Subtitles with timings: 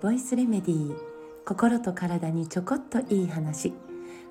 [0.00, 0.96] ボイスレメディー
[1.44, 3.74] 心と体にちょこっといい話。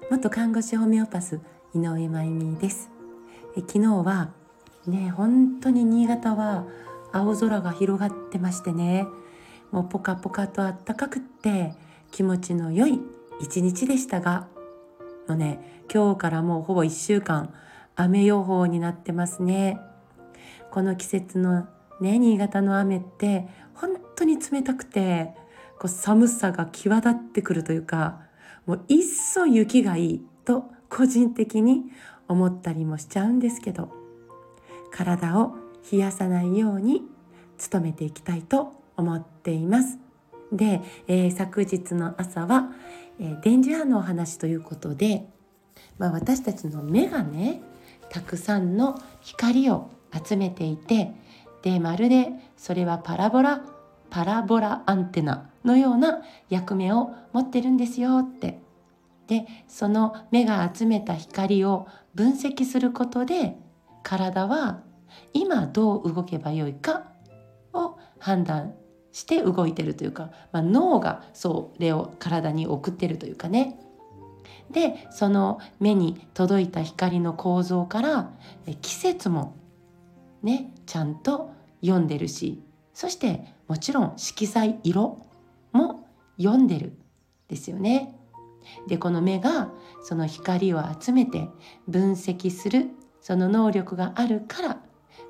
[0.10, 1.40] 元看護師ホメオパス
[1.76, 2.90] 井上真由美です。
[3.56, 4.32] え昨日は
[4.88, 6.66] ね本当に新潟は
[7.12, 9.06] 青空が広がってましてね。
[9.70, 11.76] もうポカポカとあったかくって
[12.12, 13.00] 気持ちの良い
[13.40, 14.48] 一日でしたが。
[15.28, 17.54] のね今日からもうほぼ1週間
[17.96, 19.80] 雨予報になってますね。
[20.78, 21.66] この季節の
[22.00, 25.34] ね新潟の雨って本当に冷たくて
[25.80, 28.22] こう寒さが際立ってくるというか
[28.68, 31.86] もういっそ雪がいいと個人的に
[32.28, 33.92] 思ったりもしちゃうんですけど
[34.92, 35.56] 体を
[35.92, 37.02] 冷やさないように
[37.72, 39.98] 努めていきたいと思っています。
[40.52, 42.70] で、えー、昨日の朝は、
[43.20, 45.28] えー、電磁波のお話ということで、
[45.98, 47.64] まあ、私たちの目がね
[48.12, 51.14] たくさんの光を集めていて
[51.62, 53.62] でまるでそれはパラボラ
[54.10, 58.60] パラボラアンテナのような役目を持ってるんですよって。
[59.28, 63.58] でその目が集めた光を分析することで
[64.02, 64.80] 体は
[65.34, 67.12] 今どう動けばよいか
[67.74, 68.74] を判断
[69.12, 73.80] して動いてるというか、まあ、脳がそれを体に送ってるというかね。
[74.72, 78.32] でその目に届いた光の構造から
[78.82, 79.56] 季節も
[80.44, 82.62] ねちゃんと読んでるし
[82.94, 85.18] そしてもちろん色彩色
[85.72, 86.08] も
[86.38, 86.94] 読んでる
[87.48, 88.14] ですよね。
[88.88, 89.72] でこの目が
[90.02, 91.48] その光を集めて
[91.88, 92.88] 分析する
[93.22, 94.80] その能力があるから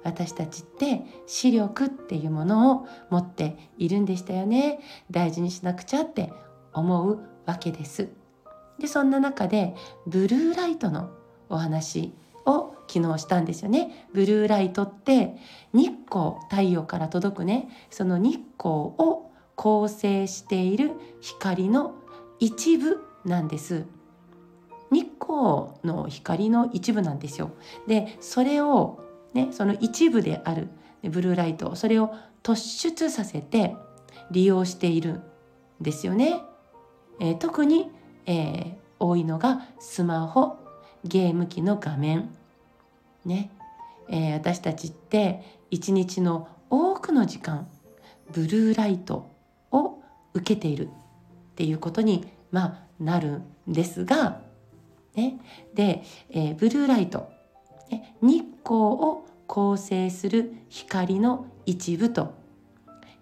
[0.03, 4.79] 私たちって視力っていうものを持っているんでしたよね
[5.11, 6.31] 大事にしなくちゃって
[6.73, 8.09] 思うわけです
[8.79, 11.11] でそんな中でブルーライトの
[11.49, 12.13] お話
[12.45, 15.35] を昨日したんですよねブルーライトって
[15.73, 21.95] 日光太陽から届くねその日光を構成している光の
[22.39, 23.85] 一部なんです
[24.91, 27.51] 日光の光の一部なんですよ
[27.87, 29.03] でそれを
[29.37, 30.69] ね、その一部である
[31.03, 33.75] ブルーライトそれを突出させて
[34.31, 35.23] 利用しているん
[35.79, 36.41] ですよね。
[37.19, 37.91] えー、特に、
[38.25, 40.57] えー、多いのがスマホ
[41.03, 42.35] ゲーム機の画面。
[43.27, 43.51] ね。
[44.09, 47.67] えー、私たちって一日の多くの時間
[48.31, 49.29] ブルーライト
[49.71, 50.01] を
[50.33, 50.89] 受けているっ
[51.55, 54.41] ていうことに、まあ、なるんですが、
[55.15, 55.39] ね、
[55.73, 57.37] で、えー、ブルーライト
[57.89, 58.15] ね。
[58.21, 62.35] 日光を構成する光の一部と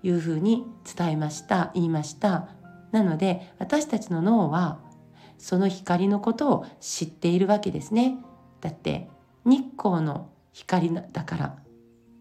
[0.04, 0.66] いうふうに
[0.96, 2.50] 伝えました言いました。
[2.92, 4.80] なので私たちの脳は
[5.38, 8.18] その光のことを知っているわけですね。
[8.62, 9.10] だって
[9.46, 11.58] 日光の光だから。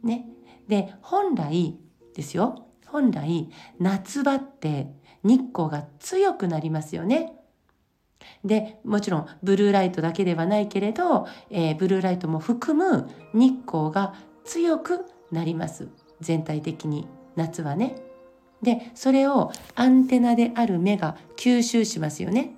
[0.02, 0.26] ね。
[0.68, 1.78] で本来
[2.14, 2.66] ですよ。
[2.86, 4.92] 本来夏場って
[5.22, 7.32] 日光が強くなりますよね。
[8.44, 14.14] でもちろんブルーライトだけではないけれど、えー、ブルーライトも含む日光が
[14.44, 15.88] 強くなります。
[16.20, 17.08] 全体的に。
[17.36, 17.96] 夏はね。
[18.62, 22.54] でそれをアンテナである目が吸収しますよね。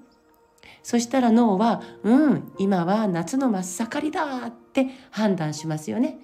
[0.86, 6.20] そしたら脳は「うん今は夏の真っ盛りだ」って判断しますよね。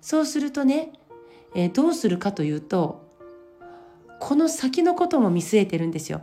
[0.00, 0.92] そうするとね、
[1.54, 3.06] えー、どうするかというと
[4.18, 6.22] この先のことも見据えてるんですよ。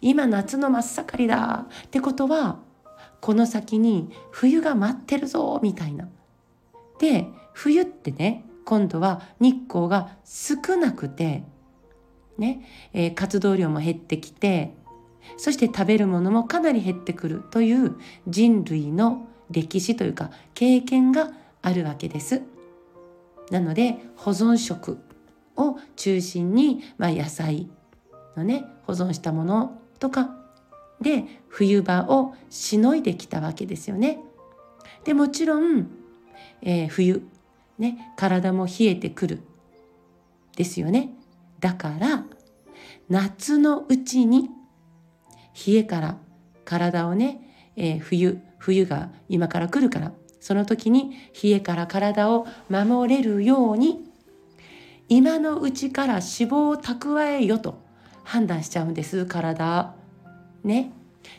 [0.00, 2.60] 今夏の真っ盛りだってことは
[3.20, 6.08] この先に冬が待ってるぞみたいな。
[6.98, 11.44] で冬ってね今度は日光が少なくて
[12.38, 12.64] ね、
[12.94, 14.72] えー、活動量も減ってきて
[15.36, 21.30] そして食べるものもかなり減ってくるという人類の歴史というか経験が
[21.62, 22.42] あるわけです。
[23.50, 24.98] なので保存食
[25.56, 27.68] を中心に、まあ、野菜
[28.36, 30.36] のね保存したものとか
[31.00, 34.18] で冬場をしのいできたわけですよね。
[35.04, 35.88] でもちろん、
[36.62, 37.22] えー、冬
[37.78, 39.40] ね体も冷えてくる
[40.56, 41.10] ですよね。
[41.60, 42.24] だから
[43.08, 44.50] 夏のうちに
[45.66, 46.16] 冷えから
[46.64, 47.40] 体をね、
[47.76, 51.12] えー、冬冬が今から来るからその時に
[51.42, 54.04] 冷えから体を守れるように
[55.08, 57.80] 今のうちから脂肪を蓄えよと
[58.24, 59.94] 判断しちゃうんです体。
[60.64, 60.92] ね。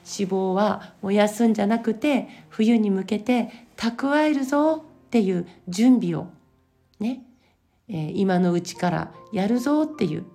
[0.05, 6.27] 脂肪は燃やすんじゃなくて冬に向けて蓄えるぞっていう準備を
[6.99, 7.23] ね、
[7.89, 10.25] えー、今のうちからやるぞっていう。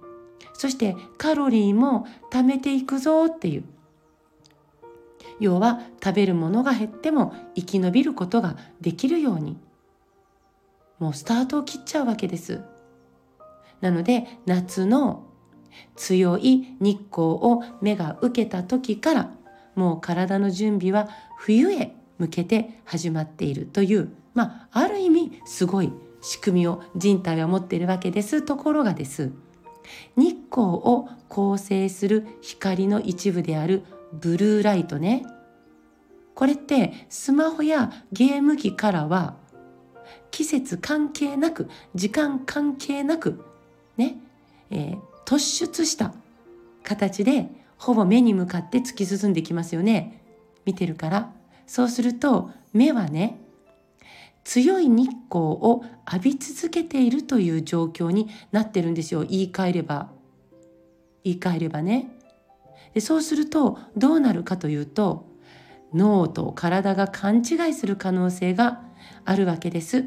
[0.53, 3.65] そしてカロリーも貯めていくぞっていう。
[5.41, 9.57] 要は食べるものが減っても生き延びることができるように
[10.99, 12.61] もうスタートを切っちゃうわけです。
[13.81, 15.27] なので夏の
[15.97, 19.31] 強い日光を目が受けた時から
[19.75, 29.33] もう体の準備は冬へ向けて始まっているというまあある意味すごい仕組みを人体は持っているわけですところがです
[30.17, 35.25] 日光を構成する光の一部であるブルーライトね。
[36.35, 39.37] これってスマホやゲーム機からは
[40.31, 43.45] 季節関係なく時間関係なく
[43.97, 44.17] ね、
[44.71, 46.15] えー、突出した
[46.83, 50.23] 形でほぼ目に向かって突き進んできますよね。
[50.65, 51.33] 見てるから。
[51.67, 53.39] そうすると目はね
[54.45, 59.25] 強い日光を浴び続けているという状況になってるんですよ。
[59.25, 60.11] 言い換えれば。
[61.25, 62.12] 言い換えればね。
[62.95, 65.27] でそうするとどうなるかというと
[65.95, 68.83] 脳と体が勘違いする可能性が
[69.25, 70.07] あるわけです。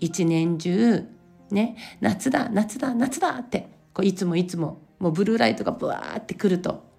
[0.00, 1.06] 一年中
[1.50, 6.90] ね夏だ夏だ夏だってこういつもいつももうブルーライトがブワーってくると。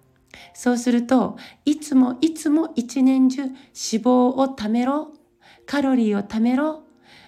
[0.52, 5.12] そうするといつもいつも一年中脂肪をためろ
[5.66, 6.82] カロリーをためろ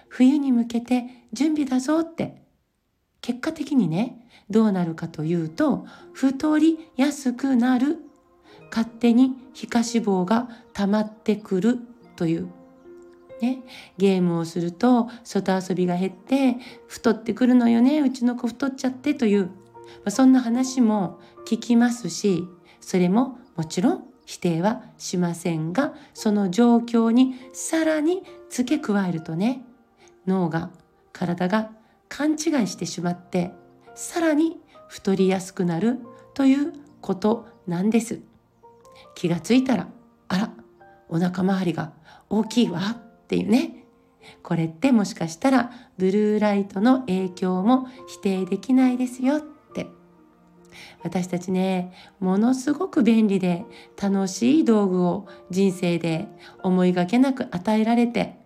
[0.08, 2.42] 冬に向けて準備だぞって
[3.20, 7.98] 結果的にねどうなるかというと太りやすくなる。
[8.70, 11.78] 勝手に皮下脂肪が溜まってくる
[12.16, 12.48] という。
[13.40, 13.62] ね、
[13.98, 16.56] ゲームをすると外遊びが減って
[16.86, 18.00] 太ってくるのよね。
[18.00, 19.50] うちの子太っちゃってという、ま
[20.06, 22.44] あ、そんな話も聞きますし
[22.80, 29.64] それももちろん否定はしませんがその状況にさらに付け加えるとね
[30.26, 30.70] 脳が
[31.12, 31.70] 体が
[32.08, 33.52] 勘違いしてしまって
[33.96, 35.98] さらに太りやすくなる
[36.34, 38.20] ということなんです。
[39.14, 39.88] 気がついたら
[40.28, 40.52] あら
[41.08, 41.92] お腹周りが
[42.28, 43.84] 大きいわっていうね。
[44.42, 49.86] これってもしかしたらブルーライトの影響も否定できないですよって。
[51.02, 53.64] 私たちねものすごく便利で
[54.00, 56.28] 楽しい道具を人生で
[56.62, 58.36] 思いがけなく与えられて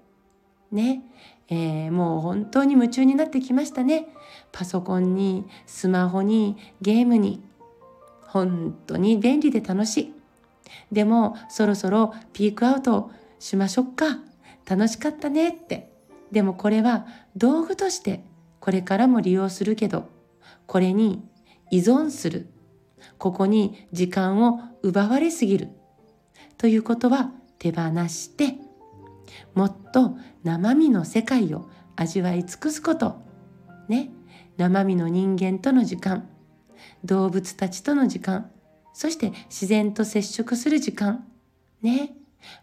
[0.72, 1.02] ね、
[1.48, 4.08] えー、もう本当に夢中になってきましたね。
[4.52, 7.42] パソコンにスマホにゲームに
[8.22, 10.14] 本当に便利で楽しい。
[10.92, 14.20] でもそろそろピークアウトしましょうか。
[14.68, 15.90] 楽しかったねって。
[16.30, 17.06] でもこれは
[17.36, 18.22] 道具として
[18.60, 20.08] これからも利用するけど
[20.66, 21.24] これに
[21.70, 22.48] 依存する。
[23.18, 25.68] ここに時間を奪われすぎる。
[26.56, 28.56] ということは手放して
[29.54, 33.20] もっと生身の世界を味わい尽くすこと。
[33.88, 34.10] ね。
[34.56, 36.28] 生身の人間との時間。
[37.04, 38.50] 動物たちとの時間。
[38.92, 41.26] そして自然と接触する時間。
[41.82, 42.14] ね。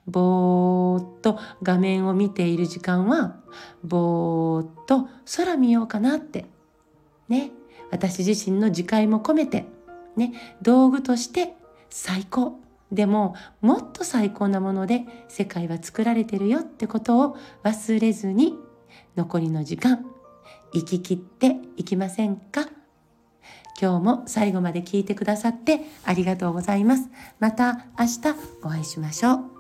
[0.08, 3.42] ぼーっと画面を見ている時間は
[3.84, 6.46] ぼーっと空見ようかなって。
[7.30, 7.52] ね。
[7.92, 9.66] 私自身の自戒も込めて。
[10.16, 10.34] ね。
[10.62, 11.56] 道具として
[11.90, 12.60] 最高。
[12.92, 18.56] でももっと最高なもので世界は作られてるよってことを忘れずに
[19.16, 20.06] 残りの時間
[20.74, 22.70] 生き切っていきませんか？
[23.80, 27.10] 今日も最後まで聞いてくださってありがとうございます。
[27.40, 28.20] また明日
[28.64, 29.57] お会いしましょう。